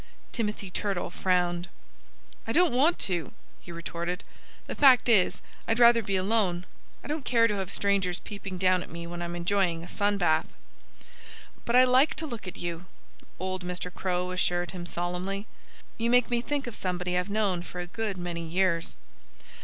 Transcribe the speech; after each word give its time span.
Timothy 0.31 0.71
Turtle 0.71 1.11
frowned. 1.11 1.69
"I 2.47 2.51
don't 2.51 2.73
want 2.73 2.97
to," 3.01 3.33
he 3.61 3.71
retorted. 3.71 4.23
"The 4.65 4.73
fact 4.73 5.07
is, 5.07 5.41
I'd 5.67 5.77
rather 5.77 6.01
be 6.01 6.15
alone. 6.15 6.65
I 7.03 7.07
don't 7.07 7.23
care 7.23 7.45
to 7.47 7.57
have 7.57 7.69
strangers 7.69 8.17
peeping 8.17 8.57
down 8.57 8.81
at 8.81 8.89
me 8.89 9.05
when 9.05 9.21
I'm 9.21 9.35
enjoying 9.35 9.83
a 9.83 9.87
sun 9.87 10.17
bath." 10.17 10.47
"But 11.65 11.75
I 11.75 11.83
like 11.83 12.15
to 12.15 12.25
look 12.25 12.47
at 12.47 12.57
you," 12.57 12.87
old 13.37 13.63
Mr. 13.63 13.93
Crow 13.93 14.31
assured 14.31 14.71
him 14.71 14.87
solemnly. 14.87 15.45
"You 15.99 16.09
make 16.09 16.31
me 16.31 16.41
think 16.41 16.65
of 16.65 16.75
somebody 16.75 17.15
I've 17.15 17.29
known 17.29 17.61
for 17.61 17.79
a 17.79 17.85
good 17.85 18.17
many 18.17 18.41
years." 18.43 18.97